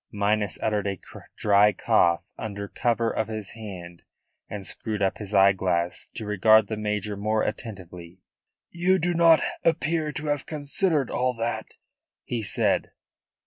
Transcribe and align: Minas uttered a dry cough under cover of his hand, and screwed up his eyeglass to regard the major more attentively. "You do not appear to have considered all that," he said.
Minas 0.11 0.57
uttered 0.63 0.87
a 0.87 0.99
dry 1.37 1.71
cough 1.73 2.31
under 2.35 2.67
cover 2.67 3.11
of 3.11 3.27
his 3.27 3.51
hand, 3.51 4.01
and 4.49 4.65
screwed 4.65 5.03
up 5.03 5.19
his 5.19 5.35
eyeglass 5.35 6.07
to 6.15 6.25
regard 6.25 6.65
the 6.65 6.75
major 6.75 7.15
more 7.15 7.43
attentively. 7.43 8.19
"You 8.71 8.97
do 8.97 9.13
not 9.13 9.41
appear 9.63 10.11
to 10.13 10.25
have 10.25 10.47
considered 10.47 11.11
all 11.11 11.35
that," 11.37 11.75
he 12.23 12.41
said. 12.41 12.93